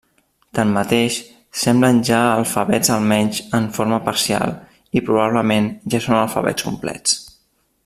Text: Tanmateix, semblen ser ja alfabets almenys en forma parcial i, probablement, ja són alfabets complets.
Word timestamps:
Tanmateix, 0.59 1.17
semblen 1.63 1.99
ser 2.07 2.13
ja 2.13 2.21
alfabets 2.37 2.91
almenys 2.95 3.43
en 3.59 3.69
forma 3.77 4.01
parcial 4.09 4.57
i, 4.57 5.05
probablement, 5.11 5.69
ja 5.97 6.01
són 6.07 6.19
alfabets 6.25 6.69
complets. 6.71 7.17